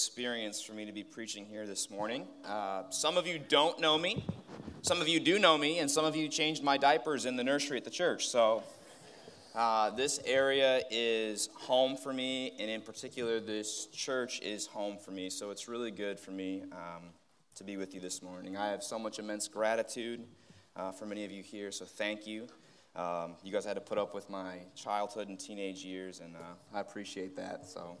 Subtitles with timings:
[0.00, 2.26] experience for me to be preaching here this morning.
[2.46, 4.24] Uh, some of you don't know me,
[4.80, 7.44] some of you do know me, and some of you changed my diapers in the
[7.44, 8.28] nursery at the church.
[8.28, 8.62] So,
[9.54, 15.10] uh, this area is home for me, and in particular, this church is home for
[15.10, 15.28] me.
[15.28, 17.10] So, it's really good for me um,
[17.56, 18.56] to be with you this morning.
[18.56, 20.24] I have so much immense gratitude
[20.76, 22.46] uh, for many of you here, so thank you.
[22.96, 26.38] Um, you guys had to put up with my childhood and teenage years, and uh,
[26.74, 27.66] I appreciate that.
[27.66, 27.98] So,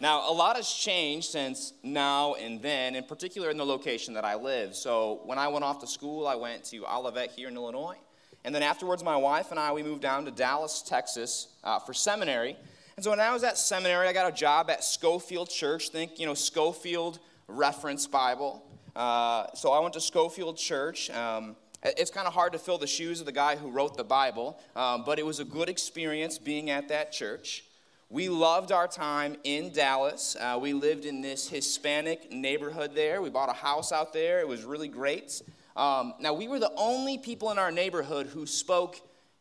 [0.00, 4.24] now a lot has changed since now and then, in particular in the location that
[4.24, 4.74] I live.
[4.74, 7.96] So, when I went off to school, I went to Olivet here in Illinois,
[8.44, 11.92] and then afterwards, my wife and I we moved down to Dallas, Texas, uh, for
[11.94, 12.56] seminary.
[12.96, 15.90] And so, when I was at seminary, I got a job at Scofield Church.
[15.90, 18.64] Think, you know, Scofield Reference Bible.
[18.98, 21.08] Uh, so I went to Scofield Church.
[21.10, 21.54] Um,
[21.84, 24.58] it's kind of hard to fill the shoes of the guy who wrote the Bible,
[24.74, 27.64] um, but it was a good experience being at that church.
[28.10, 30.34] We loved our time in Dallas.
[30.40, 33.20] Uh, we lived in this Hispanic neighborhood there.
[33.20, 34.40] We bought a house out there.
[34.40, 35.42] It was really great.
[35.76, 38.98] Um, now, we were the only people in our neighborhood who spoke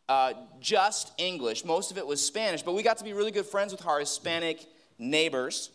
[0.09, 1.63] uh, just English.
[1.63, 4.01] Most of it was Spanish, but we got to be really good friends with our
[4.01, 4.65] Hispanic
[4.99, 5.69] neighbors.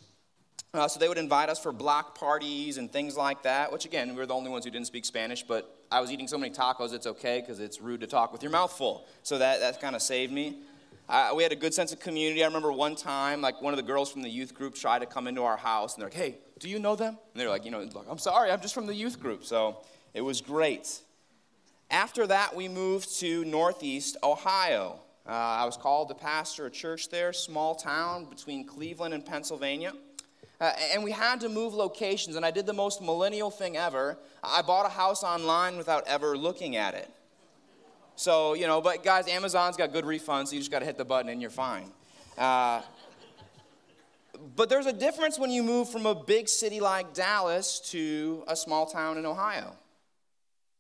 [0.75, 4.11] Uh, so they would invite us for block parties and things like that, which again,
[4.11, 6.53] we were the only ones who didn't speak Spanish, but I was eating so many
[6.53, 9.07] tacos, it's okay because it's rude to talk with your mouth full.
[9.23, 10.59] So that, that kind of saved me.
[11.13, 12.43] Uh, we had a good sense of community.
[12.43, 15.07] I remember one time, like one of the girls from the youth group tried to
[15.07, 17.19] come into our house, and they're like, hey, do you know them?
[17.35, 19.45] And they're like, you know, like, I'm sorry, I'm just from the youth group.
[19.45, 21.01] So it was great.
[21.91, 25.01] After that, we moved to Northeast Ohio.
[25.27, 29.93] Uh, I was called to pastor a church there, small town between Cleveland and Pennsylvania.
[30.63, 34.17] Uh, and we had to move locations, and I did the most millennial thing ever.
[34.43, 37.11] I bought a house online without ever looking at it.
[38.23, 40.97] So, you know, but guys, Amazon's got good refunds, so you just got to hit
[40.97, 41.91] the button and you're fine.
[42.39, 42.81] Uh,
[44.55, 48.55] but there's a difference when you move from a big city like Dallas to a
[48.55, 49.75] small town in Ohio.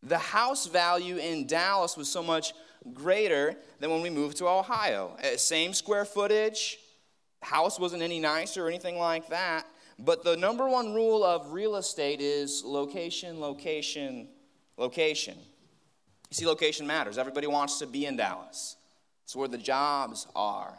[0.04, 2.52] The house value in Dallas was so much
[2.94, 5.16] greater than when we moved to Ohio.
[5.20, 6.78] Uh, same square footage,
[7.41, 9.66] house wasn't any nicer or anything like that.
[9.98, 14.28] But the number one rule of real estate is location, location,
[14.76, 15.36] location.
[16.32, 17.19] You see, location matters.
[17.19, 18.76] Everybody wants to be in Dallas.
[19.22, 20.72] It's where the jobs are.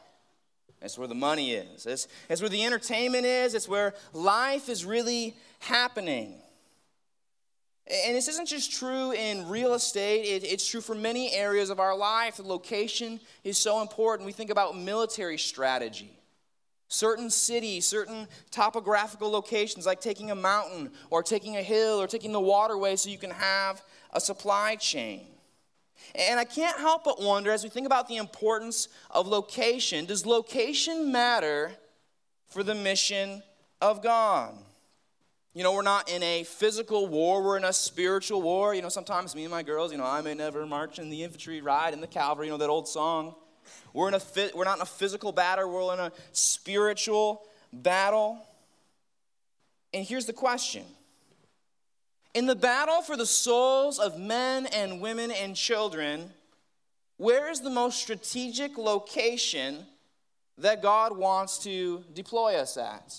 [0.81, 1.85] It's where the money is.
[1.85, 3.53] It's, it's where the entertainment is.
[3.53, 6.41] It's where life is really happening.
[7.85, 11.79] And this isn't just true in real estate, it, it's true for many areas of
[11.79, 12.37] our life.
[12.37, 14.25] The location is so important.
[14.25, 16.17] We think about military strategy.
[16.87, 22.31] Certain cities, certain topographical locations, like taking a mountain or taking a hill or taking
[22.31, 23.83] the waterway so you can have
[24.13, 25.27] a supply chain.
[26.15, 30.25] And I can't help but wonder as we think about the importance of location, does
[30.25, 31.71] location matter
[32.47, 33.41] for the mission
[33.81, 34.55] of God?
[35.53, 38.73] You know, we're not in a physical war, we're in a spiritual war.
[38.73, 41.23] You know, sometimes me and my girls, you know, I may never march in the
[41.23, 43.35] infantry, ride in the cavalry, you know, that old song.
[43.93, 44.21] We're, in a,
[44.55, 48.39] we're not in a physical battle, we're in a spiritual battle.
[49.93, 50.83] And here's the question
[52.33, 56.31] In the battle for the souls of men and women and children,
[57.17, 59.85] where is the most strategic location
[60.57, 63.15] that God wants to deploy us at?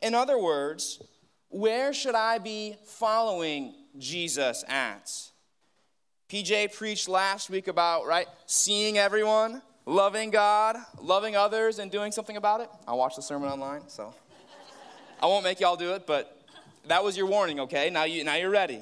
[0.00, 1.00] In other words,
[1.50, 5.12] where should I be following Jesus at?
[6.28, 12.36] PJ preached last week about, right, seeing everyone, loving God, loving others, and doing something
[12.36, 12.70] about it.
[12.88, 14.12] I watched the sermon online, so
[15.20, 16.41] I won't make y'all do it, but
[16.86, 17.90] that was your warning, okay?
[17.90, 18.80] Now, you, now you're ready.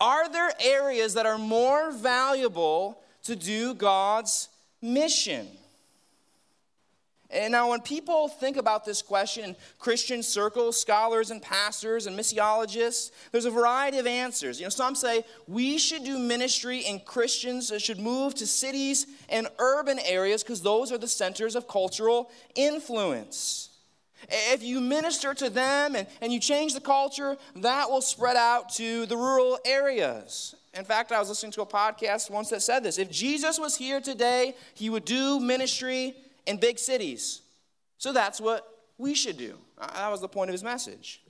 [0.00, 4.48] Are there areas that are more valuable to do God's
[4.80, 5.48] mission?
[7.32, 12.18] And now, when people think about this question in Christian circles, scholars and pastors and
[12.18, 14.58] missiologists, there's a variety of answers.
[14.58, 19.46] You know, some say we should do ministry and Christians should move to cities and
[19.60, 23.69] urban areas because those are the centers of cultural influence.
[24.28, 28.70] If you minister to them and, and you change the culture, that will spread out
[28.74, 30.54] to the rural areas.
[30.74, 33.76] In fact, I was listening to a podcast once that said this if Jesus was
[33.76, 36.14] here today, he would do ministry
[36.46, 37.42] in big cities.
[37.98, 38.66] So that's what
[38.98, 39.56] we should do.
[39.78, 41.22] Uh, that was the point of his message.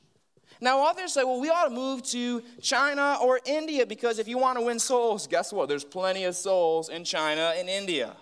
[0.61, 4.37] Now, others say, well, we ought to move to China or India because if you
[4.37, 5.69] want to win souls, guess what?
[5.69, 8.15] There's plenty of souls in China and India.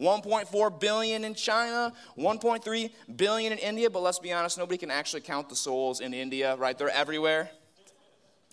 [0.00, 5.20] 1.4 billion in China, 1.3 billion in India, but let's be honest, nobody can actually
[5.20, 6.76] count the souls in India, right?
[6.76, 7.50] They're everywhere.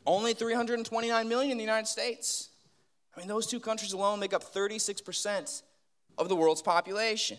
[0.05, 2.49] Only 329 million in the United States.
[3.15, 5.63] I mean, those two countries alone make up 36%
[6.17, 7.37] of the world's population.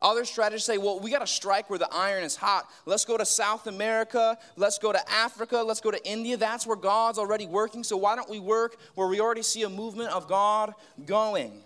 [0.00, 2.70] Other strategists say, well, we got to strike where the iron is hot.
[2.86, 4.38] Let's go to South America.
[4.56, 5.56] Let's go to Africa.
[5.66, 6.36] Let's go to India.
[6.36, 7.82] That's where God's already working.
[7.82, 10.72] So why don't we work where we already see a movement of God
[11.04, 11.64] going?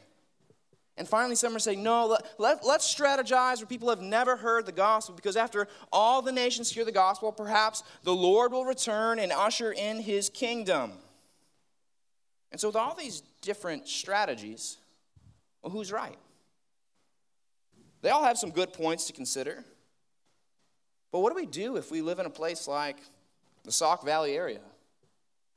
[1.03, 4.67] And finally, some are saying, no, let, let, let's strategize where people have never heard
[4.67, 9.19] the gospel because after all the nations hear the gospel, perhaps the Lord will return
[9.19, 10.93] and usher in his kingdom.
[12.53, 14.79] And so, with all these different strategies,
[15.61, 16.17] well, who's right?
[18.03, 19.65] They all have some good points to consider.
[21.11, 22.99] But what do we do if we live in a place like
[23.65, 24.61] the Sauk Valley area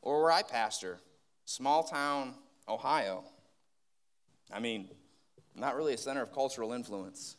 [0.01, 0.97] or where I pastor,
[1.45, 2.33] small town
[2.68, 3.24] Ohio?
[4.51, 4.89] I mean,
[5.56, 7.38] not really a center of cultural influence.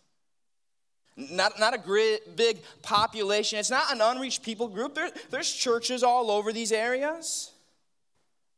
[1.17, 3.59] Not, not a great, big population.
[3.59, 4.95] It's not an unreached people group.
[4.95, 7.53] There, there's churches all over these areas.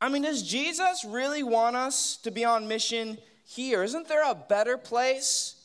[0.00, 3.82] I mean, does Jesus really want us to be on mission here?
[3.84, 5.58] Isn't there a better place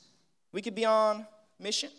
[0.53, 1.25] we could be on
[1.59, 1.89] mission.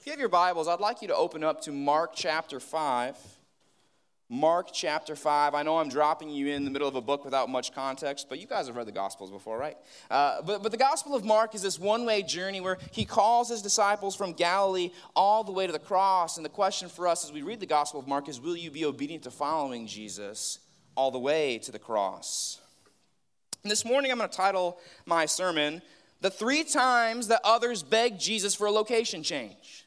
[0.00, 3.16] If you have your Bibles, I'd like you to open up to Mark chapter 5.
[4.34, 5.54] Mark chapter 5.
[5.54, 8.40] I know I'm dropping you in the middle of a book without much context, but
[8.40, 9.76] you guys have read the Gospels before, right?
[10.10, 13.48] Uh, but, but the Gospel of Mark is this one way journey where he calls
[13.48, 16.36] his disciples from Galilee all the way to the cross.
[16.36, 18.72] And the question for us as we read the Gospel of Mark is will you
[18.72, 20.58] be obedient to following Jesus
[20.96, 22.60] all the way to the cross?
[23.62, 25.80] And this morning I'm going to title my sermon,
[26.20, 29.83] the three times that others begged Jesus for a location change.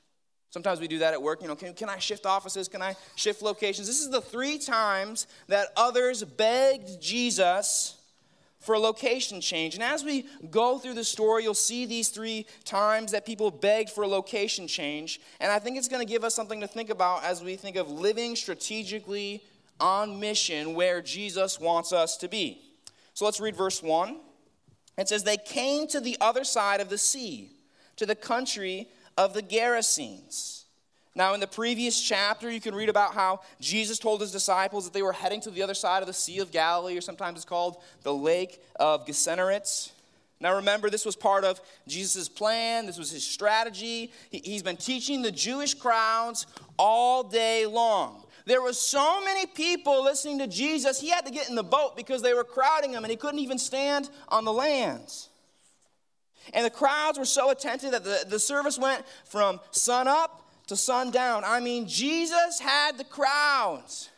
[0.50, 1.42] Sometimes we do that at work.
[1.42, 2.68] You know, can, can I shift offices?
[2.68, 3.88] Can I shift locations?
[3.88, 7.98] This is the three times that others begged Jesus
[8.60, 9.76] for a location change.
[9.76, 13.90] And as we go through the story, you'll see these three times that people begged
[13.90, 15.22] for a location change.
[15.40, 17.76] And I think it's going to give us something to think about as we think
[17.76, 19.44] of living strategically
[19.80, 22.62] on mission where Jesus wants us to be.
[23.14, 24.18] So let's read verse 1.
[24.98, 27.52] It says, They came to the other side of the sea,
[27.98, 30.64] to the country of the Gerasenes.
[31.16, 34.94] Now, in the previous chapter, you can read about how Jesus told his disciples that
[34.94, 37.46] they were heading to the other side of the Sea of Galilee, or sometimes it's
[37.46, 39.92] called the Lake of Gennesaret.
[40.40, 42.86] Now, remember, this was part of Jesus' plan.
[42.86, 44.12] This was his strategy.
[44.30, 46.46] He's been teaching the Jewish crowds
[46.78, 48.24] all day long.
[48.46, 51.98] There were so many people listening to Jesus, he had to get in the boat
[51.98, 55.12] because they were crowding him and he couldn't even stand on the land.
[56.54, 60.76] And the crowds were so attentive that the, the service went from sun up to
[60.76, 61.44] sundown.
[61.46, 64.10] I mean, Jesus had the crowds.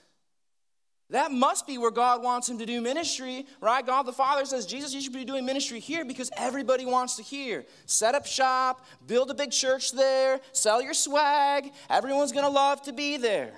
[1.12, 3.84] That must be where God wants him to do ministry, right?
[3.84, 7.24] God the Father says, Jesus, you should be doing ministry here because everybody wants to
[7.24, 7.66] hear.
[7.88, 11.72] Set up shop, build a big church there, sell your swag.
[11.90, 13.54] Everyone's going to love to be there.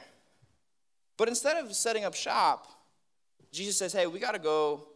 [1.17, 2.67] But instead of setting up shop,
[3.51, 4.87] Jesus says, hey, we got to go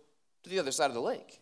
[0.44, 1.42] to the other side of the lake.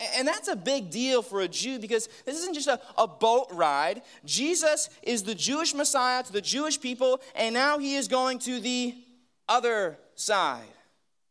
[0.00, 3.46] And that's a big deal for a Jew because this isn't just a, a boat
[3.52, 4.02] ride.
[4.24, 8.58] Jesus is the Jewish Messiah to the Jewish people, and now he is going to
[8.58, 8.94] the
[9.48, 10.66] other side,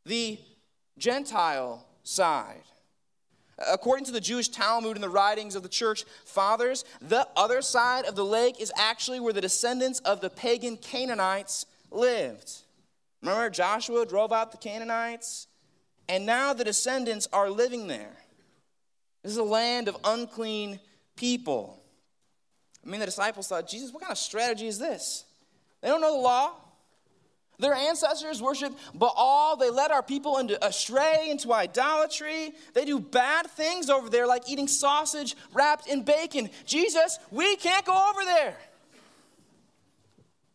[0.06, 0.40] the
[0.98, 2.64] Gentile side.
[3.72, 8.06] According to the Jewish Talmud and the writings of the church fathers, the other side
[8.06, 12.52] of the lake is actually where the descendants of the pagan Canaanites lived.
[13.22, 15.48] Remember, Joshua drove out the Canaanites,
[16.10, 18.18] and now the descendants are living there.
[19.24, 20.80] This is a land of unclean
[21.16, 21.82] people.
[22.86, 25.24] I mean, the disciples thought, Jesus, what kind of strategy is this?
[25.82, 26.52] They don't know the law.
[27.60, 29.56] Their ancestors worship Baal.
[29.56, 32.54] They led our people into astray, into idolatry.
[32.74, 36.50] They do bad things over there, like eating sausage wrapped in bacon.
[36.66, 38.58] Jesus, we can't go over there.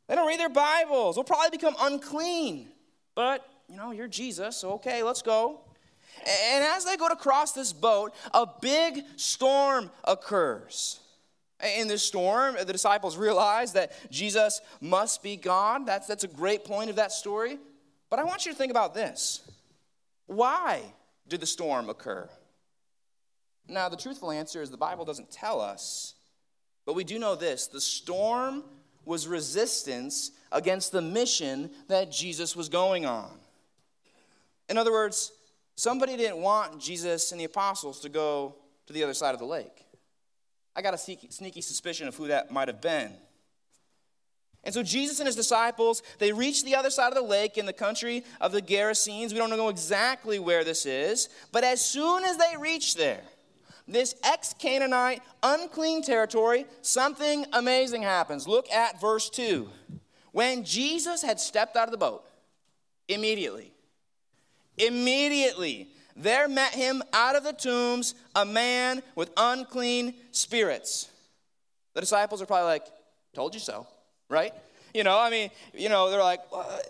[0.08, 1.14] They don't read their Bibles.
[1.14, 2.68] They'll probably become unclean.
[3.14, 5.60] But, you know, you're Jesus, so okay, let's go.
[6.26, 11.00] And as they go to cross this boat, a big storm occurs.
[11.76, 15.86] In this storm, the disciples realize that Jesus must be God.
[15.86, 17.58] That's, that's a great point of that story.
[18.10, 19.42] But I want you to think about this
[20.26, 20.82] why
[21.26, 22.28] did the storm occur?
[23.68, 26.14] Now, the truthful answer is the Bible doesn't tell us,
[26.86, 28.62] but we do know this the storm
[29.04, 33.30] was resistance against the mission that Jesus was going on.
[34.68, 35.32] In other words,
[35.78, 38.56] somebody didn't want Jesus and the apostles to go
[38.86, 39.86] to the other side of the lake.
[40.74, 43.12] I got a sneaky, suspicion of who that might have been.
[44.64, 47.64] And so Jesus and his disciples, they reach the other side of the lake in
[47.64, 49.30] the country of the Gerasenes.
[49.32, 53.22] We don't know exactly where this is, but as soon as they reach there,
[53.86, 58.48] this ex Canaanite, unclean territory, something amazing happens.
[58.48, 59.68] Look at verse 2.
[60.32, 62.24] When Jesus had stepped out of the boat,
[63.06, 63.72] immediately,
[64.78, 71.10] immediately, there met him out of the tombs a man with unclean spirits.
[71.94, 72.86] The disciples are probably like,
[73.34, 73.86] Told you so,
[74.28, 74.52] right?
[74.94, 76.40] You know, I mean, you know, they're like,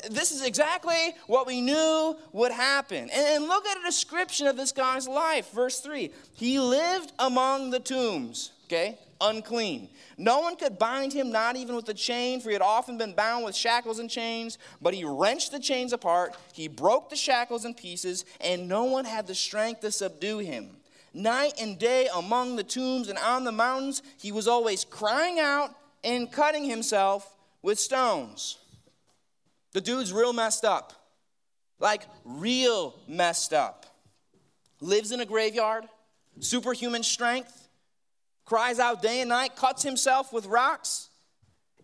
[0.09, 3.11] this is exactly what we knew would happen.
[3.11, 5.51] And look at a description of this guy's life.
[5.53, 8.99] Verse 3 He lived among the tombs, okay?
[9.21, 9.89] Unclean.
[10.17, 13.15] No one could bind him, not even with a chain, for he had often been
[13.15, 14.59] bound with shackles and chains.
[14.81, 19.05] But he wrenched the chains apart, he broke the shackles in pieces, and no one
[19.05, 20.77] had the strength to subdue him.
[21.15, 25.75] Night and day among the tombs and on the mountains, he was always crying out
[26.05, 28.59] and cutting himself with stones.
[29.73, 30.93] The dude's real messed up.
[31.81, 33.87] Like, real messed up.
[34.81, 35.85] Lives in a graveyard,
[36.41, 37.58] superhuman strength,
[38.49, 41.11] cries out day and night, cuts himself with rocks.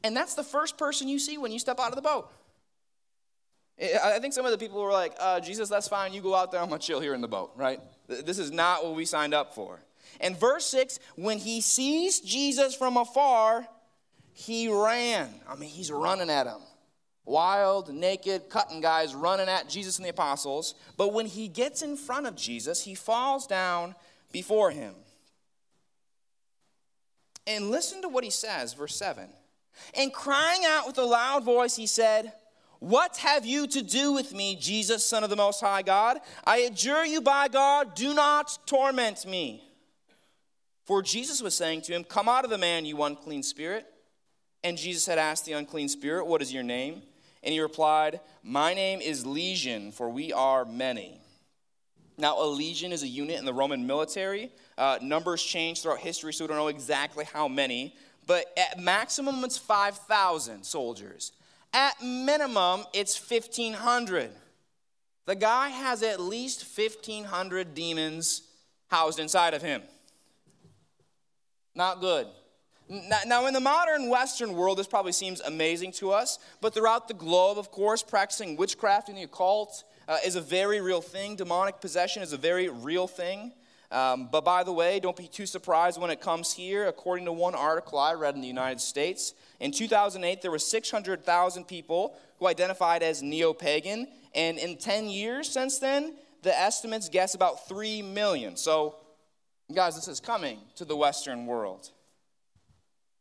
[0.02, 2.30] And that's the first person you see when you step out of the boat.
[3.80, 6.12] I think some of the people were like, uh, Jesus, that's fine.
[6.12, 6.60] You go out there.
[6.60, 7.80] I'm going to chill here in the boat, right?
[8.08, 9.80] This is not what we signed up for.
[10.20, 13.66] And verse 6 when he sees Jesus from afar,
[14.32, 15.28] he ran.
[15.48, 16.60] I mean, he's running at him.
[17.26, 20.74] Wild, naked, cutting guys running at Jesus and the apostles.
[20.96, 23.94] But when he gets in front of Jesus, he falls down
[24.30, 24.94] before him.
[27.46, 29.28] And listen to what he says, verse 7.
[29.94, 32.32] And crying out with a loud voice, he said,
[32.78, 36.18] What have you to do with me, Jesus, Son of the Most High God?
[36.44, 39.62] I adjure you by God, do not torment me.
[40.84, 43.86] For Jesus was saying to him, Come out of the man, you unclean spirit.
[44.62, 47.02] And Jesus had asked the unclean spirit, What is your name?
[47.42, 51.20] And he replied, My name is Legion, for we are many.
[52.16, 54.52] Now, a legion is a unit in the Roman military.
[54.78, 57.96] Uh, numbers change throughout history, so we don't know exactly how many.
[58.26, 61.32] But at maximum, it's 5,000 soldiers.
[61.72, 64.30] At minimum, it's 1,500.
[65.26, 68.42] The guy has at least 1,500 demons
[68.88, 69.82] housed inside of him.
[71.74, 72.28] Not good.
[73.26, 77.14] Now, in the modern Western world, this probably seems amazing to us, but throughout the
[77.14, 81.36] globe, of course, practicing witchcraft and the occult uh, is a very real thing.
[81.36, 83.52] Demonic possession is a very real thing.
[83.90, 86.88] Um, but by the way, don't be too surprised when it comes here.
[86.88, 91.64] According to one article I read in the United States, in 2008, there were 600,000
[91.64, 97.34] people who identified as neo pagan, and in 10 years since then, the estimates guess
[97.34, 98.56] about 3 million.
[98.56, 98.96] So,
[99.72, 101.90] guys, this is coming to the Western world.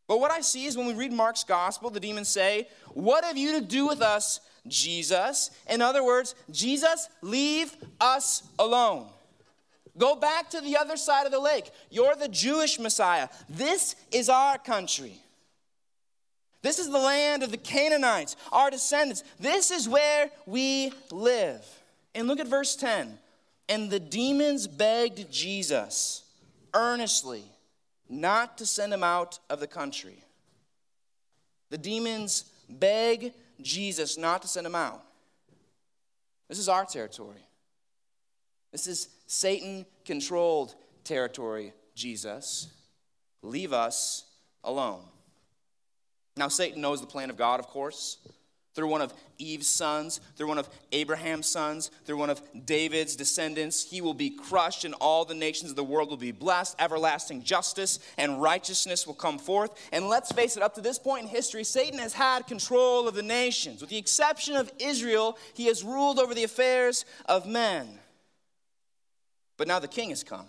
[0.08, 3.38] But what I see is when we read Mark's gospel, the demons say, What have
[3.38, 5.52] you to do with us, Jesus?
[5.70, 9.08] In other words, Jesus, leave us alone.
[9.98, 11.70] Go back to the other side of the lake.
[11.90, 13.30] You're the Jewish Messiah.
[13.50, 15.20] This is our country.
[16.64, 19.24] This is the land of the Canaanites, our descendants.
[19.40, 21.66] This is where we live.
[22.16, 23.20] And look at verse 10.
[23.70, 26.24] And the demons begged Jesus
[26.74, 27.44] earnestly
[28.10, 30.24] not to send him out of the country.
[31.70, 35.04] The demons beg Jesus not to send him out.
[36.50, 37.48] This is our territory.
[38.72, 42.68] This is Satan controlled territory, Jesus.
[43.42, 44.26] Leave us
[44.64, 45.04] alone.
[46.36, 48.18] Now, Satan knows the plan of God, of course
[48.74, 53.84] through one of Eve's sons, through one of Abraham's sons, through one of David's descendants.
[53.84, 56.76] He will be crushed, and all the nations of the world will be blessed.
[56.80, 59.72] Everlasting justice and righteousness will come forth.
[59.92, 63.16] And let's face it, up to this point in history, Satan has had control of
[63.16, 63.82] the nations.
[63.82, 68.00] With the exception of Israel, he has ruled over the affairs of men.
[69.58, 70.48] But now the king has come,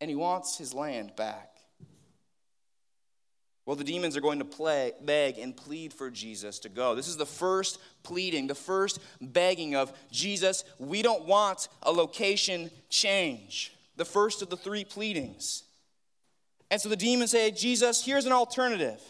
[0.00, 1.59] and he wants his land back.
[3.70, 6.96] Well, the demons are going to play, beg and plead for Jesus to go.
[6.96, 12.72] This is the first pleading, the first begging of Jesus, we don't want a location
[12.88, 13.72] change.
[13.94, 15.62] The first of the three pleadings.
[16.68, 19.00] And so the demons say, Jesus, here's an alternative.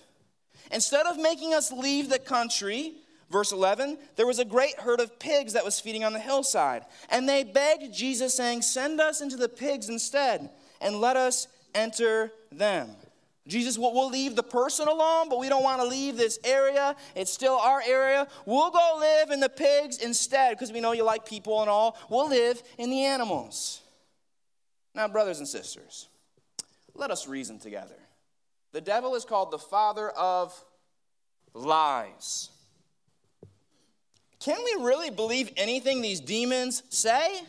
[0.70, 2.96] Instead of making us leave the country,
[3.30, 6.84] verse 11, there was a great herd of pigs that was feeding on the hillside.
[7.08, 10.50] And they begged Jesus, saying, Send us into the pigs instead,
[10.82, 12.90] and let us enter them.
[13.50, 16.96] Jesus, we'll leave the person alone, but we don't want to leave this area.
[17.14, 18.26] It's still our area.
[18.46, 21.98] We'll go live in the pigs instead because we know you like people and all.
[22.08, 23.80] We'll live in the animals.
[24.94, 26.08] Now, brothers and sisters,
[26.94, 27.96] let us reason together.
[28.72, 30.54] The devil is called the father of
[31.52, 32.50] lies.
[34.38, 37.40] Can we really believe anything these demons say?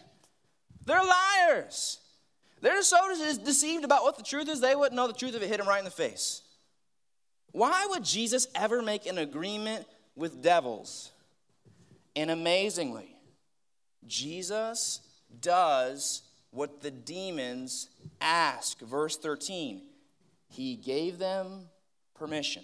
[0.86, 2.00] They're liars.
[2.61, 2.97] They're so
[3.43, 5.67] deceived about what the truth is, they wouldn't know the truth if it hit them
[5.67, 6.43] right in the face.
[7.51, 11.11] Why would Jesus ever make an agreement with devils?
[12.15, 13.15] And amazingly,
[14.07, 15.01] Jesus
[15.39, 17.89] does what the demons
[18.19, 18.79] ask.
[18.79, 19.81] Verse 13,
[20.49, 21.67] he gave them
[22.15, 22.63] permission.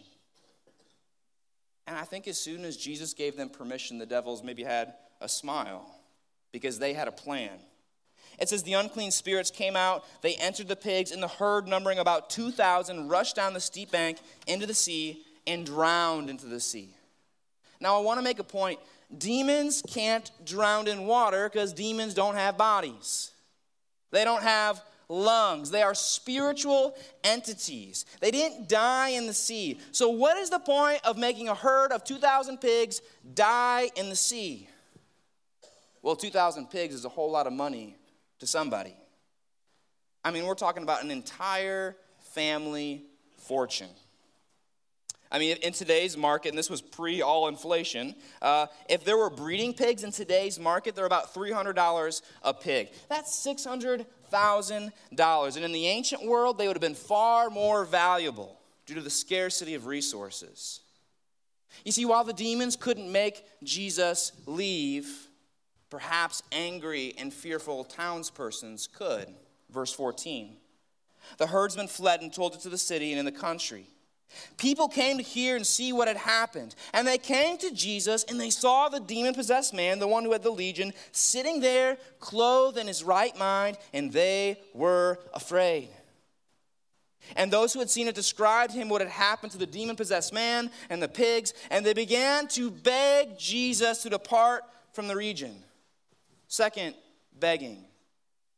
[1.87, 5.29] And I think as soon as Jesus gave them permission, the devils maybe had a
[5.29, 5.89] smile
[6.51, 7.59] because they had a plan.
[8.37, 11.99] It says, The unclean spirits came out, they entered the pigs, and the herd, numbering
[11.99, 16.93] about 2,000, rushed down the steep bank into the sea and drowned into the sea.
[17.79, 18.79] Now, I want to make a point.
[19.17, 23.31] Demons can't drown in water because demons don't have bodies.
[24.11, 25.71] They don't have lungs.
[25.71, 28.05] They are spiritual entities.
[28.19, 29.79] They didn't die in the sea.
[29.91, 33.01] So, what is the point of making a herd of 2,000 pigs
[33.33, 34.67] die in the sea?
[36.01, 37.95] Well, 2,000 pigs is a whole lot of money
[38.39, 38.95] to somebody.
[40.23, 41.95] I mean, we're talking about an entire
[42.33, 43.03] family
[43.37, 43.89] fortune.
[45.31, 49.29] I mean, in today's market, and this was pre all inflation, uh, if there were
[49.29, 52.89] breeding pigs in today's market, they're about $300 a pig.
[53.09, 55.55] That's $600,000.
[55.55, 59.09] And in the ancient world, they would have been far more valuable due to the
[59.09, 60.79] scarcity of resources.
[61.83, 65.26] You see, while the demons couldn't make Jesus leave,
[65.89, 69.33] perhaps angry and fearful townspersons could.
[69.69, 70.55] Verse 14
[71.37, 73.87] The herdsmen fled and told it to the city and in the country.
[74.57, 76.75] People came to hear and see what had happened.
[76.93, 80.33] And they came to Jesus and they saw the demon possessed man, the one who
[80.33, 85.89] had the legion, sitting there, clothed in his right mind, and they were afraid.
[87.35, 90.33] And those who had seen it described him what had happened to the demon possessed
[90.33, 94.63] man and the pigs, and they began to beg Jesus to depart
[94.93, 95.63] from the region.
[96.47, 96.95] Second,
[97.39, 97.85] begging.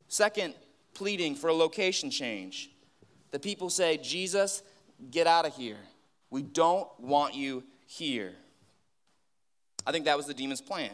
[0.08, 0.54] Second,
[0.94, 2.70] pleading for a location change.
[3.32, 4.64] The people say, Jesus,
[5.12, 5.78] Get out of here.
[6.30, 8.34] We don't want you here.
[9.88, 10.92] I think that was the demon's plan.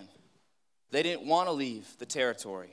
[0.92, 2.70] They didn't want to leave the territory.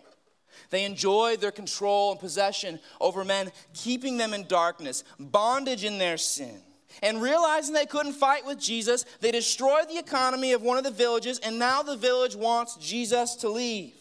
[0.70, 6.18] They enjoyed their control and possession over men, keeping them in darkness, bondage in their
[6.18, 6.60] sin.
[7.02, 10.90] And realizing they couldn't fight with Jesus, they destroyed the economy of one of the
[10.90, 13.94] villages, and now the village wants Jesus to leave.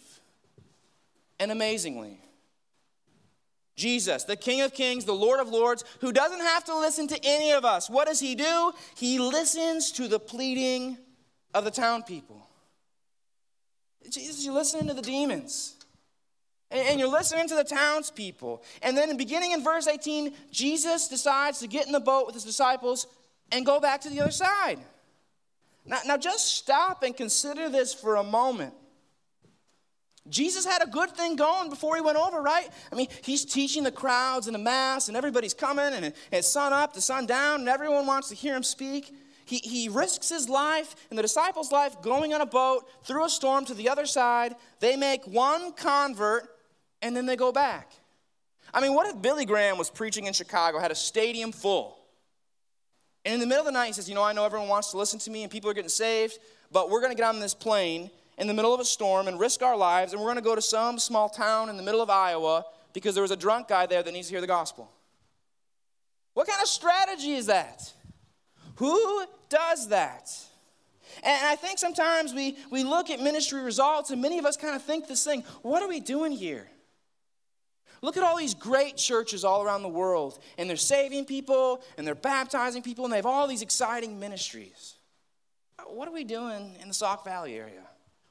[1.41, 2.19] And amazingly,
[3.75, 7.19] Jesus, the King of Kings, the Lord of Lords, who doesn't have to listen to
[7.23, 7.89] any of us.
[7.89, 8.71] What does he do?
[8.95, 10.99] He listens to the pleading
[11.55, 12.45] of the town people.
[14.07, 15.77] Jesus, you're listening to the demons.
[16.69, 18.61] And you're listening to the townspeople.
[18.83, 22.43] And then, beginning in verse 18, Jesus decides to get in the boat with his
[22.43, 23.07] disciples
[23.51, 24.77] and go back to the other side.
[25.87, 28.75] Now, now just stop and consider this for a moment.
[30.29, 32.69] Jesus had a good thing going before he went over, right?
[32.91, 36.73] I mean, he's teaching the crowds and the mass, and everybody's coming, and it's sun
[36.73, 39.15] up, the sun down, and everyone wants to hear him speak.
[39.45, 43.29] He, he risks his life and the disciples' life going on a boat through a
[43.29, 44.55] storm to the other side.
[44.79, 46.47] They make one convert,
[47.01, 47.91] and then they go back.
[48.73, 51.97] I mean, what if Billy Graham was preaching in Chicago, had a stadium full,
[53.25, 54.91] and in the middle of the night he says, You know, I know everyone wants
[54.91, 56.37] to listen to me, and people are getting saved,
[56.71, 59.39] but we're going to get on this plane in the middle of a storm and
[59.39, 62.01] risk our lives, and we're going to go to some small town in the middle
[62.01, 64.91] of Iowa because there was a drunk guy there that needs to hear the gospel.
[66.33, 67.93] What kind of strategy is that?
[68.77, 70.35] Who does that?
[71.21, 74.75] And I think sometimes we, we look at ministry results, and many of us kind
[74.75, 76.67] of think this thing what are we doing here?
[78.01, 82.07] Look at all these great churches all around the world, and they're saving people, and
[82.07, 84.95] they're baptizing people, and they have all these exciting ministries.
[85.85, 87.83] What are we doing in the Sauk Valley area?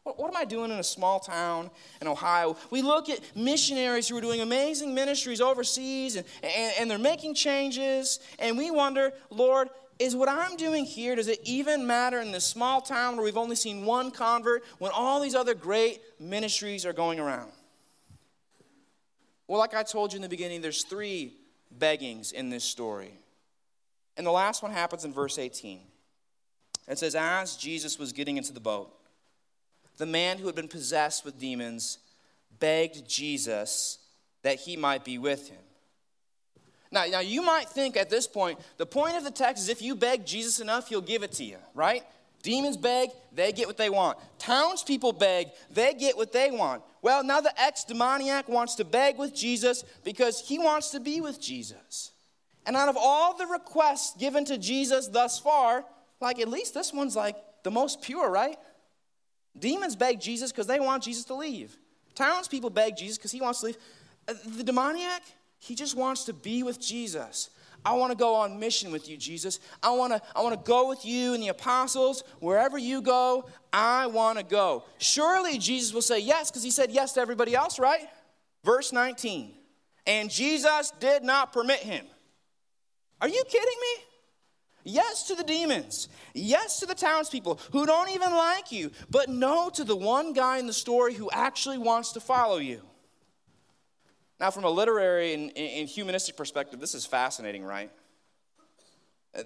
[0.05, 2.57] What, what, am I doing in a small town in Ohio?
[2.71, 7.35] We look at missionaries who are doing amazing ministries overseas and, and, and they're making
[7.35, 12.33] changes, and we wonder, Lord, is what I'm doing here, does it even matter in
[12.33, 16.87] this small town where we've only seen one convert when all these other great ministries
[16.87, 17.53] are going around?
[19.47, 21.35] Well, like I told you in the beginning, there's three
[21.71, 23.13] beggings in this story.
[24.17, 25.81] And the last one happens in verse 18.
[26.89, 28.95] It says, As Jesus was getting into the boat,
[30.01, 31.99] the man who had been possessed with demons
[32.59, 33.99] begged Jesus
[34.43, 35.59] that he might be with him.
[36.91, 39.83] Now, now, you might think at this point, the point of the text is if
[39.83, 42.03] you beg Jesus enough, he'll give it to you, right?
[42.43, 44.19] Demons beg, they get what they want.
[44.39, 46.83] Townspeople beg, they get what they want.
[47.03, 51.21] Well, now the ex demoniac wants to beg with Jesus because he wants to be
[51.21, 52.11] with Jesus.
[52.67, 55.85] And out of all the requests given to Jesus thus far,
[56.21, 58.57] like at least this one's like the most pure, right?
[59.59, 61.77] Demons beg Jesus because they want Jesus to leave.
[62.15, 63.77] Townspeople beg Jesus because he wants to leave.
[64.29, 65.23] Uh, the demoniac,
[65.59, 67.51] he just wants to be with Jesus.
[67.85, 69.59] I want to go on mission with you, Jesus.
[69.83, 72.23] I want to I want to go with you and the apostles.
[72.39, 74.85] Wherever you go, I want to go.
[74.99, 78.07] Surely Jesus will say yes because he said yes to everybody else, right?
[78.65, 79.55] Verse 19.
[80.07, 82.05] And Jesus did not permit him.
[83.21, 84.05] Are you kidding me?
[84.85, 86.09] Yes to the demons.
[86.35, 88.91] Yes to the townspeople who don't even like you.
[89.11, 92.83] But no to the one guy in the story who actually wants to follow you.
[94.39, 97.91] Now, from a literary and, and humanistic perspective, this is fascinating, right?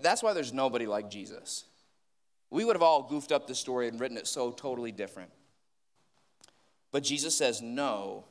[0.00, 1.64] That's why there's nobody like Jesus.
[2.50, 5.30] We would have all goofed up the story and written it so totally different.
[6.92, 8.24] But Jesus says, No,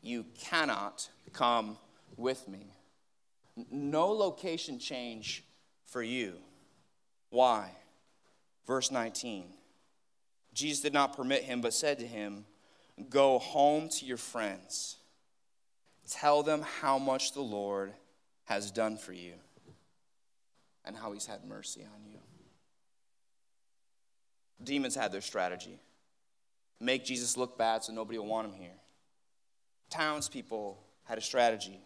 [0.00, 1.76] you cannot come
[2.16, 2.72] with me.
[3.70, 5.44] No location change
[5.88, 6.34] for you.
[7.30, 7.70] Why?
[8.66, 9.44] Verse 19.
[10.54, 12.44] Jesus did not permit him, but said to him,
[13.10, 14.96] Go home to your friends.
[16.10, 17.92] Tell them how much the Lord
[18.44, 19.34] has done for you
[20.84, 22.18] and how he's had mercy on you.
[24.64, 25.78] Demons had their strategy
[26.80, 28.76] make Jesus look bad so nobody will want him here.
[29.90, 31.80] Townspeople had a strategy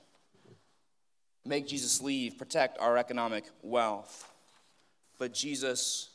[1.45, 4.31] make Jesus leave, protect our economic wealth.
[5.19, 6.09] But Jesus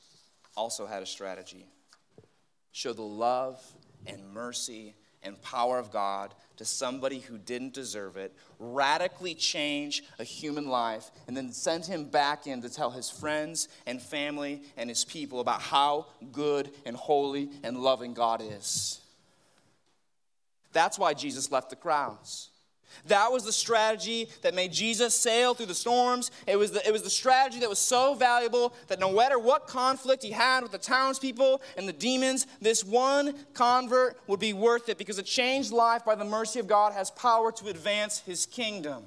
[0.56, 1.68] also had a strategy
[2.72, 3.60] show the love
[4.06, 10.24] and mercy and power of God to somebody who didn't deserve it, radically change a
[10.24, 14.90] human life, and then send him back in to tell his friends and family and
[14.90, 19.02] his people about how good and holy and loving God is.
[20.72, 22.50] That's why Jesus left the crowds.
[23.08, 26.32] That was the strategy that made Jesus sail through the storms.
[26.46, 29.68] It was the, it was the strategy that was so valuable that no matter what
[29.68, 34.90] conflict he had with the townspeople and the demons, this one convert would be worth
[34.90, 38.46] it because a changed life by the mercy of God has power to advance his
[38.46, 39.04] kingdom,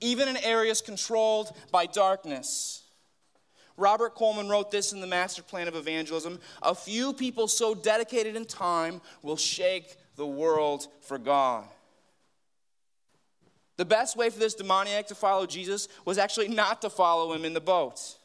[0.00, 2.82] even in areas controlled by darkness.
[3.76, 8.34] Robert Coleman wrote this in the Master Plan of Evangelism A few people so dedicated
[8.34, 11.64] in time will shake the world for God.
[13.78, 17.44] The best way for this demoniac to follow Jesus was actually not to follow him
[17.44, 18.16] in the boat.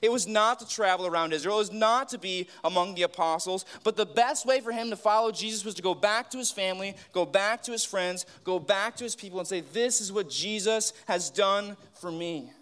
[0.00, 1.56] It was not to travel around Israel.
[1.56, 3.64] It was not to be among the apostles.
[3.82, 6.52] But the best way for him to follow Jesus was to go back to his
[6.52, 10.12] family, go back to his friends, go back to his people, and say, This is
[10.12, 12.52] what Jesus has done for me.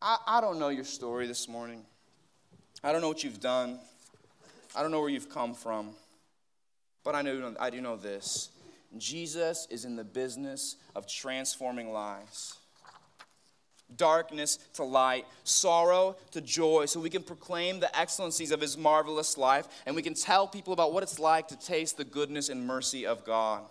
[0.00, 1.82] I, I don't know your story this morning.
[2.82, 3.78] I don't know what you've done.
[4.74, 5.90] I don't know where you've come from.
[7.04, 8.50] But I, know, I do know this
[8.98, 12.58] Jesus is in the business of transforming lives.
[13.96, 19.36] Darkness to light, sorrow to joy, so we can proclaim the excellencies of his marvelous
[19.36, 22.66] life and we can tell people about what it's like to taste the goodness and
[22.66, 23.62] mercy of God.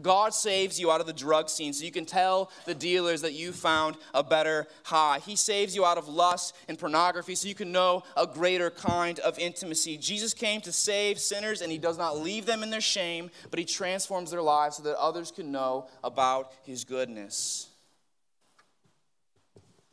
[0.00, 3.34] God saves you out of the drug scene so you can tell the dealers that
[3.34, 5.18] you found a better high.
[5.18, 9.18] He saves you out of lust and pornography so you can know a greater kind
[9.20, 9.98] of intimacy.
[9.98, 13.58] Jesus came to save sinners and he does not leave them in their shame, but
[13.58, 17.68] he transforms their lives so that others can know about his goodness.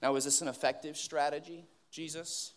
[0.02, 2.54] Now, is this an effective strategy, Jesus?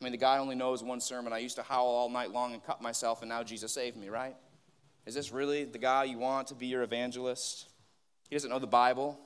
[0.00, 1.32] I mean, the guy only knows one sermon.
[1.32, 4.08] I used to howl all night long and cut myself, and now Jesus saved me,
[4.08, 4.34] right?
[5.06, 7.68] Is this really the guy you want to be your evangelist?
[8.28, 9.18] He doesn't know the Bible.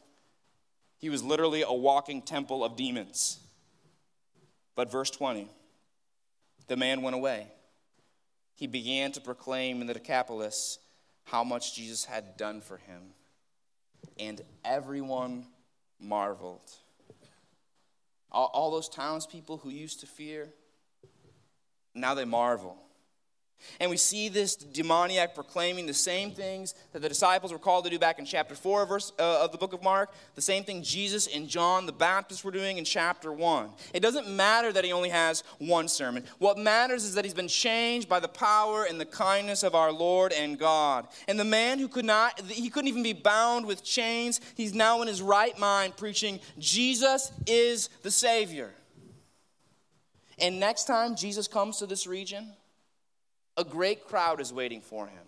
[0.99, 3.39] He was literally a walking temple of demons.
[4.75, 5.49] But verse 20
[6.69, 7.47] the man went away.
[8.55, 10.79] He began to proclaim in the Decapolis
[11.25, 13.15] how much Jesus had done for him,
[14.19, 15.47] and everyone
[16.01, 16.71] marveled.
[18.31, 20.51] All, all those townspeople who used to fear,
[21.95, 22.77] now they marvel.
[23.81, 27.91] And we see this demoniac proclaiming the same things that the disciples were called to
[27.91, 30.83] do back in chapter 4 verse, uh, of the book of Mark, the same thing
[30.83, 33.71] Jesus and John the Baptist were doing in chapter 1.
[33.95, 36.25] It doesn't matter that he only has one sermon.
[36.39, 39.93] What matters is that he's been changed by the power and the kindness of our
[39.93, 41.07] Lord and God.
[41.27, 45.03] And the man who could not, he couldn't even be bound with chains, he's now
[45.03, 48.71] in his right mind preaching, Jesus is the Savior.
[50.41, 52.53] And next time Jesus comes to this region,
[53.59, 55.25] a great crowd is waiting for him.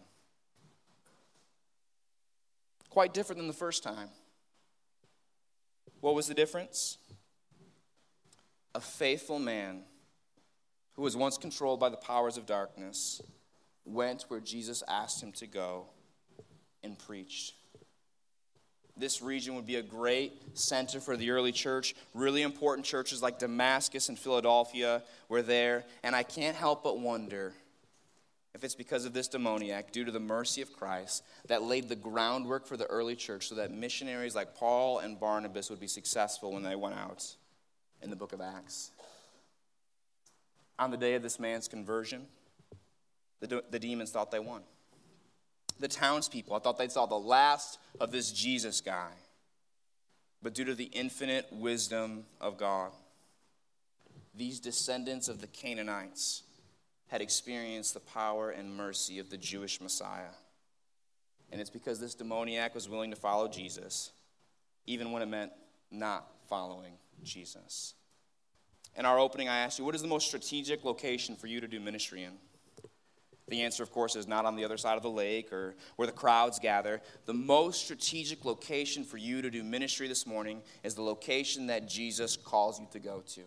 [2.88, 4.08] Quite different than the first time.
[6.00, 6.96] What was the difference?
[8.74, 9.82] A faithful man
[10.94, 13.20] who was once controlled by the powers of darkness
[13.84, 15.86] went where Jesus asked him to go
[16.84, 17.54] and preached.
[18.96, 21.94] This region would be a great center for the early church.
[22.14, 25.84] Really important churches like Damascus and Philadelphia were there.
[26.04, 27.54] And I can't help but wonder
[28.54, 31.96] if it's because of this demoniac, due to the mercy of Christ, that laid the
[31.96, 36.52] groundwork for the early church so that missionaries like Paul and Barnabas would be successful
[36.52, 37.24] when they went out
[38.02, 38.90] in the book of Acts.
[40.78, 42.26] On the day of this man's conversion,
[43.40, 44.62] the, the demons thought they won.
[45.78, 49.10] The townspeople, I thought they saw the last of this Jesus guy.
[50.42, 52.92] But due to the infinite wisdom of God,
[54.34, 56.42] these descendants of the Canaanites,
[57.10, 60.30] had experienced the power and mercy of the Jewish Messiah.
[61.50, 64.12] And it's because this demoniac was willing to follow Jesus,
[64.86, 65.50] even when it meant
[65.90, 66.92] not following
[67.24, 67.94] Jesus.
[68.96, 71.66] In our opening, I asked you, what is the most strategic location for you to
[71.66, 72.32] do ministry in?
[73.48, 76.06] The answer, of course, is not on the other side of the lake or where
[76.06, 77.00] the crowds gather.
[77.26, 81.88] The most strategic location for you to do ministry this morning is the location that
[81.88, 83.40] Jesus calls you to go to.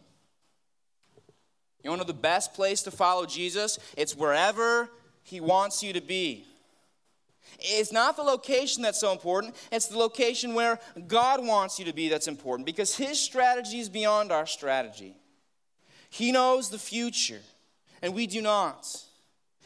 [1.84, 3.78] You want to know the best place to follow Jesus?
[3.98, 4.90] It's wherever
[5.24, 6.46] he wants you to be.
[7.60, 11.94] It's not the location that's so important, it's the location where God wants you to
[11.94, 15.16] be that's important because his strategy is beyond our strategy.
[16.10, 17.42] He knows the future,
[18.02, 18.88] and we do not.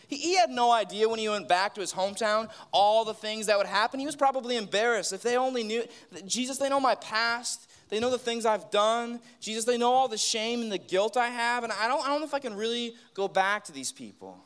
[0.07, 3.57] He, had no idea when he went back to his hometown all the things that
[3.57, 3.99] would happen.
[3.99, 5.11] He was probably embarrassed.
[5.11, 5.83] If they only knew,
[6.25, 7.69] Jesus, they know my past.
[7.89, 9.19] They know the things I've done.
[9.39, 11.63] Jesus, they know all the shame and the guilt I have.
[11.63, 14.43] And I don't, I don't know if I can really go back to these people.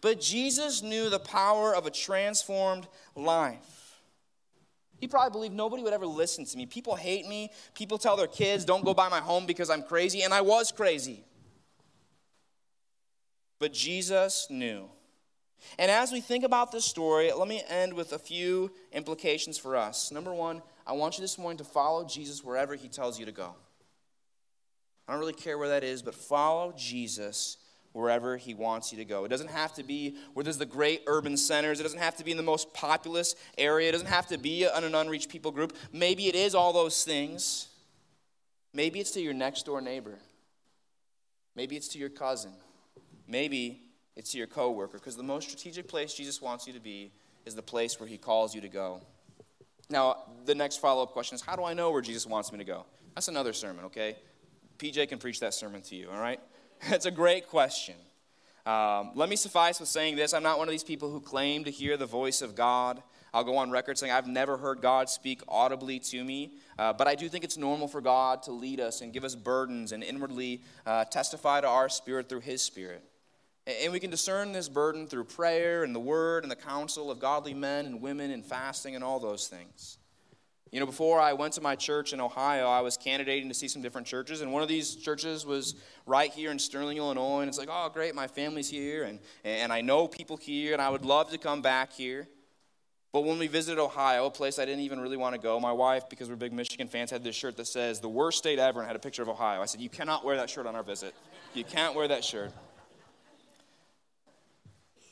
[0.00, 4.00] But Jesus knew the power of a transformed life.
[5.00, 6.66] He probably believed nobody would ever listen to me.
[6.66, 7.50] People hate me.
[7.74, 10.22] People tell their kids, don't go by my home because I'm crazy.
[10.22, 11.24] And I was crazy.
[13.58, 14.88] But Jesus knew.
[15.78, 19.76] And as we think about this story, let me end with a few implications for
[19.76, 20.10] us.
[20.12, 23.32] Number one, I want you this morning to follow Jesus wherever he tells you to
[23.32, 23.54] go.
[25.06, 27.58] I don't really care where that is, but follow Jesus
[27.92, 29.24] wherever he wants you to go.
[29.24, 31.78] It doesn't have to be where there's the great urban centers.
[31.78, 33.90] It doesn't have to be in the most populous area.
[33.90, 35.76] It doesn't have to be an unreached people group.
[35.92, 37.68] Maybe it is all those things.
[38.72, 40.18] Maybe it's to your next door neighbor.
[41.54, 42.52] Maybe it's to your cousin.
[43.26, 43.82] Maybe
[44.16, 47.12] it's to your coworker because the most strategic place Jesus wants you to be
[47.44, 49.02] is the place where he calls you to go.
[49.90, 52.58] Now, the next follow up question is how do I know where Jesus wants me
[52.58, 52.84] to go?
[53.14, 54.16] That's another sermon, okay?
[54.78, 56.40] PJ can preach that sermon to you, all right?
[56.90, 57.94] That's a great question.
[58.66, 61.64] Um, let me suffice with saying this I'm not one of these people who claim
[61.64, 63.02] to hear the voice of God.
[63.32, 67.06] I'll go on record saying I've never heard God speak audibly to me, uh, but
[67.06, 70.04] I do think it's normal for God to lead us and give us burdens and
[70.04, 73.02] inwardly uh, testify to our spirit through His Spirit.
[73.68, 77.18] And we can discern this burden through prayer and the word and the counsel of
[77.18, 79.98] godly men and women and fasting and all those things.
[80.72, 83.68] You know, before I went to my church in Ohio, I was candidating to see
[83.68, 85.74] some different churches, and one of these churches was
[86.06, 87.40] right here in Sterling, Illinois.
[87.40, 90.80] And it's like, oh, great, my family's here, and, and I know people here, and
[90.80, 92.26] I would love to come back here.
[93.12, 95.72] But when we visited Ohio, a place I didn't even really want to go, my
[95.72, 98.80] wife, because we're big Michigan fans, had this shirt that says, the worst state ever,
[98.80, 99.62] and had a picture of Ohio.
[99.62, 101.14] I said, you cannot wear that shirt on our visit.
[101.54, 102.52] You can't wear that shirt.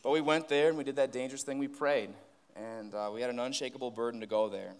[0.06, 1.58] But we went there and we did that dangerous thing.
[1.58, 2.10] We prayed.
[2.54, 4.74] And uh, we had an unshakable burden to go there.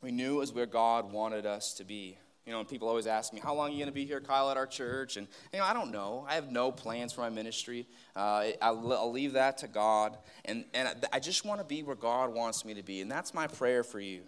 [0.00, 2.16] We knew it was where God wanted us to be.
[2.46, 4.50] You know, people always ask me, How long are you going to be here, Kyle,
[4.50, 5.18] at our church?
[5.18, 6.24] And, you know, I don't know.
[6.26, 7.86] I have no plans for my ministry.
[8.16, 10.16] Uh, I'll, I'll, leave that to God.
[10.46, 13.02] And, and I just want to be where God wants me to be.
[13.02, 14.22] And that's my prayer for you.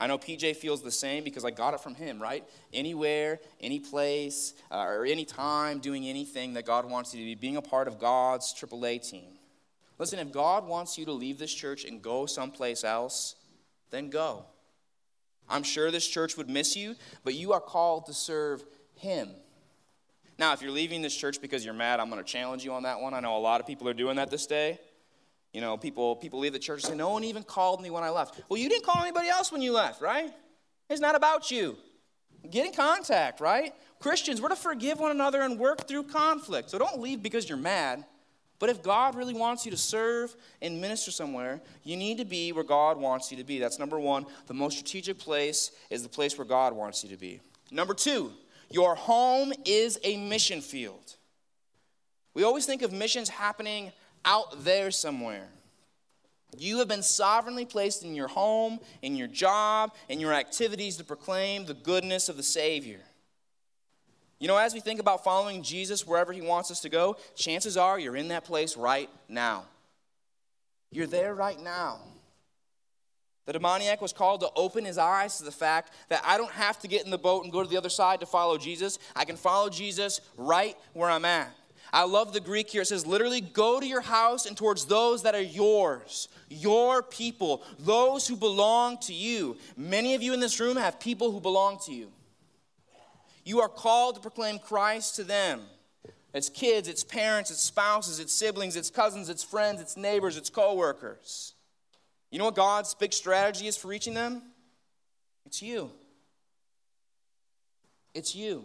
[0.00, 2.44] I know PJ feels the same because I got it from him, right?
[2.72, 7.36] Anywhere, any place, uh, or any time, doing anything that God wants you to be,
[7.36, 9.35] being a part of God's AAA team.
[9.98, 13.36] Listen, if God wants you to leave this church and go someplace else,
[13.90, 14.44] then go.
[15.48, 19.30] I'm sure this church would miss you, but you are called to serve Him.
[20.38, 22.82] Now, if you're leaving this church because you're mad, I'm going to challenge you on
[22.82, 23.14] that one.
[23.14, 24.78] I know a lot of people are doing that this day.
[25.52, 28.02] You know, people, people leave the church and say, No one even called me when
[28.02, 28.40] I left.
[28.48, 30.30] Well, you didn't call anybody else when you left, right?
[30.90, 31.76] It's not about you.
[32.50, 33.72] Get in contact, right?
[33.98, 36.70] Christians, we're to forgive one another and work through conflict.
[36.70, 38.04] So don't leave because you're mad.
[38.58, 42.52] But if God really wants you to serve and minister somewhere, you need to be
[42.52, 43.58] where God wants you to be.
[43.58, 44.26] That's number one.
[44.46, 47.40] The most strategic place is the place where God wants you to be.
[47.70, 48.32] Number two,
[48.70, 51.16] your home is a mission field.
[52.34, 53.92] We always think of missions happening
[54.24, 55.48] out there somewhere.
[56.58, 61.04] You have been sovereignly placed in your home, in your job, in your activities to
[61.04, 63.00] proclaim the goodness of the Savior.
[64.38, 67.76] You know, as we think about following Jesus wherever he wants us to go, chances
[67.76, 69.64] are you're in that place right now.
[70.90, 72.00] You're there right now.
[73.46, 76.80] The demoniac was called to open his eyes to the fact that I don't have
[76.80, 78.98] to get in the boat and go to the other side to follow Jesus.
[79.14, 81.50] I can follow Jesus right where I'm at.
[81.92, 82.82] I love the Greek here.
[82.82, 87.62] It says literally, go to your house and towards those that are yours, your people,
[87.78, 89.56] those who belong to you.
[89.76, 92.10] Many of you in this room have people who belong to you.
[93.46, 95.60] You are called to proclaim Christ to them.
[96.34, 100.50] It's kids, it's parents, it's spouses, it's siblings, it's cousins, it's friends, it's neighbors, it's
[100.50, 101.54] coworkers.
[102.32, 104.42] You know what God's big strategy is for reaching them?
[105.46, 105.92] It's you.
[108.14, 108.64] It's you.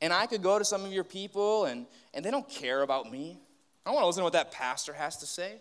[0.00, 3.12] And I could go to some of your people and, and they don't care about
[3.12, 3.38] me.
[3.84, 5.60] I don't want to listen to what that pastor has to say.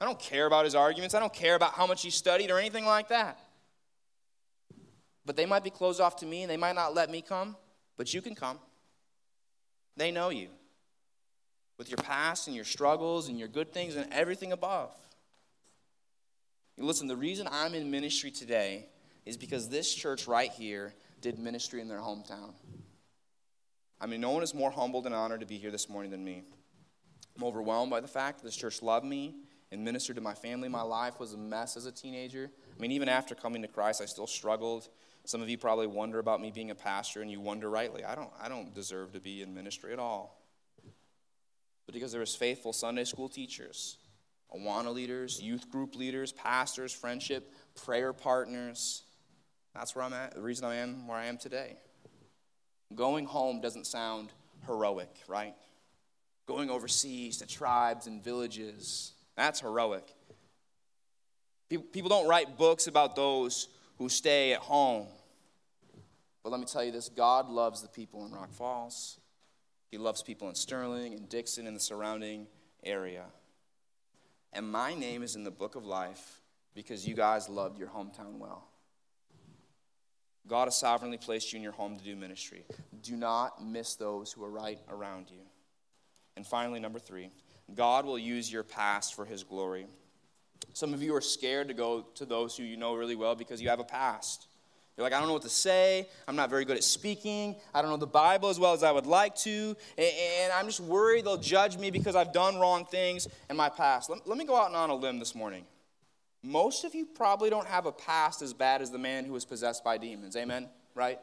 [0.00, 1.16] I don't care about his arguments.
[1.16, 3.40] I don't care about how much he studied or anything like that.
[5.26, 7.56] But they might be closed off to me and they might not let me come,
[7.96, 8.58] but you can come.
[9.96, 10.48] They know you
[11.78, 14.92] with your past and your struggles and your good things and everything above.
[16.76, 18.86] Listen, the reason I'm in ministry today
[19.24, 22.52] is because this church right here did ministry in their hometown.
[24.00, 26.24] I mean, no one is more humbled and honored to be here this morning than
[26.24, 26.42] me.
[27.36, 29.36] I'm overwhelmed by the fact that this church loved me
[29.72, 30.68] and ministered to my family.
[30.68, 32.50] My life was a mess as a teenager.
[32.76, 34.88] I mean, even after coming to Christ, I still struggled.
[35.26, 38.04] Some of you probably wonder about me being a pastor, and you wonder rightly.
[38.04, 40.38] I don't, I don't deserve to be in ministry at all.
[41.86, 43.96] But because there was faithful Sunday school teachers,
[44.54, 49.02] Awana leaders, youth group leaders, pastors, friendship, prayer partners,
[49.74, 50.34] that's where I'm at.
[50.34, 51.76] The reason I am where I am today.
[52.94, 54.30] Going home doesn't sound
[54.66, 55.54] heroic, right?
[56.46, 60.04] Going overseas to tribes and villages, that's heroic.
[61.68, 65.06] People don't write books about those who stay at home.
[66.42, 69.18] But let me tell you this God loves the people in Rock Falls,
[69.90, 72.46] He loves people in Sterling and Dixon and the surrounding
[72.82, 73.24] area.
[74.52, 76.40] And my name is in the book of life
[76.74, 78.68] because you guys loved your hometown well.
[80.46, 82.64] God has sovereignly placed you in your home to do ministry.
[83.02, 85.40] Do not miss those who are right around you.
[86.36, 87.30] And finally, number three,
[87.74, 89.86] God will use your past for his glory.
[90.74, 93.62] Some of you are scared to go to those who you know really well because
[93.62, 94.46] you have a past.
[94.96, 96.06] You're like, I don't know what to say.
[96.28, 97.56] I'm not very good at speaking.
[97.72, 99.74] I don't know the Bible as well as I would like to.
[99.96, 104.10] And I'm just worried they'll judge me because I've done wrong things in my past.
[104.10, 105.64] Let, me go out and on a limb this morning
[106.44, 109.46] most of you probably don't have a past as bad as the man who was
[109.46, 110.36] possessed by demons.
[110.36, 110.68] Amen?
[110.94, 111.18] Right?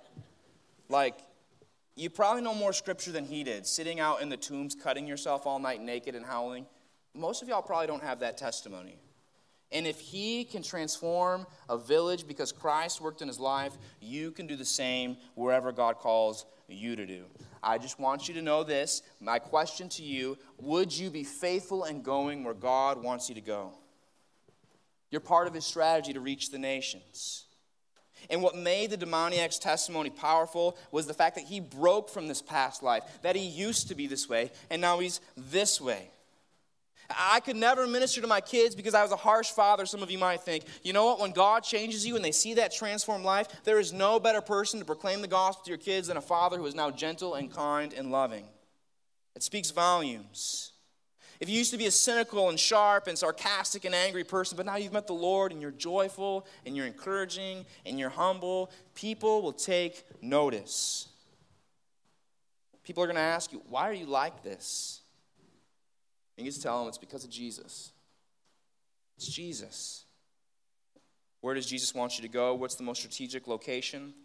[0.89, 1.19] Like,
[1.95, 5.45] you probably know more scripture than he did, sitting out in the tombs, cutting yourself
[5.45, 6.65] all night naked and howling.
[7.13, 8.97] Most of y'all probably don't have that testimony.
[9.71, 14.45] And if he can transform a village because Christ worked in his life, you can
[14.45, 17.25] do the same wherever God calls you to do.
[17.63, 19.01] I just want you to know this.
[19.19, 23.41] My question to you would you be faithful in going where God wants you to
[23.41, 23.73] go?
[25.09, 27.45] You're part of his strategy to reach the nations.
[28.29, 32.41] And what made the demoniac's testimony powerful was the fact that he broke from this
[32.41, 36.11] past life, that he used to be this way, and now he's this way.
[37.17, 40.11] I could never minister to my kids because I was a harsh father, some of
[40.11, 40.65] you might think.
[40.83, 41.19] You know what?
[41.19, 44.79] When God changes you and they see that transformed life, there is no better person
[44.79, 47.51] to proclaim the gospel to your kids than a father who is now gentle and
[47.51, 48.45] kind and loving.
[49.35, 50.71] It speaks volumes.
[51.39, 54.67] If you used to be a cynical and sharp and sarcastic and angry person, but
[54.67, 59.41] now you've met the Lord and you're joyful and you're encouraging and you're humble, people
[59.41, 61.07] will take notice.
[62.83, 65.00] People are going to ask you, why are you like this?
[66.41, 67.91] And you just tell them it's because of Jesus.
[69.15, 70.05] It's Jesus.
[71.41, 72.55] Where does Jesus want you to go?
[72.55, 74.15] What's the most strategic location?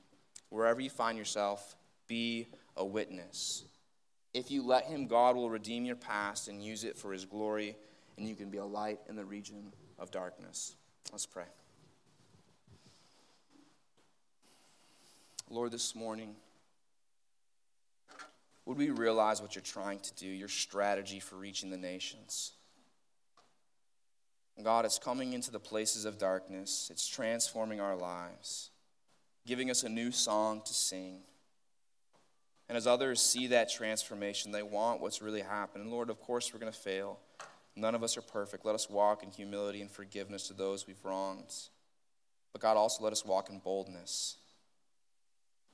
[0.49, 1.77] Wherever you find yourself,
[2.09, 3.65] be a witness.
[4.33, 7.77] If you let Him, God will redeem your past and use it for His glory,
[8.17, 10.75] and you can be a light in the region of darkness.
[11.13, 11.45] Let's pray.
[15.51, 16.35] Lord, this morning,
[18.67, 22.53] would we realize what you're trying to do, your strategy for reaching the nations?
[24.63, 28.71] God, it's coming into the places of darkness, it's transforming our lives,
[29.47, 31.21] giving us a new song to sing.
[32.69, 35.85] And as others see that transformation, they want what's really happened.
[35.85, 37.21] And Lord, of course, we're going to fail.
[37.77, 38.65] None of us are perfect.
[38.65, 41.55] Let us walk in humility and forgiveness to those we've wronged.
[42.53, 44.37] But God, also let us walk in boldness.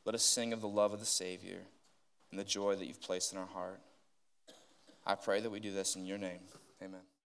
[0.05, 1.61] Let us sing of the love of the Savior
[2.33, 3.80] and the joy that you've placed in our heart.
[5.07, 6.41] I pray that we do this in your name.
[6.83, 7.01] Amen.